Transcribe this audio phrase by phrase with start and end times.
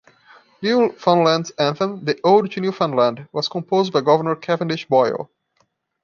[0.63, 5.29] Newfoundland's anthem "The Ode to Newfoundland", was composed by Governor Cavendish Boyle.